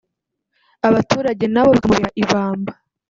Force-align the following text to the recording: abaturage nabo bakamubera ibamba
abaturage 0.87 1.45
nabo 1.53 1.69
bakamubera 1.73 2.09
ibamba 2.21 2.71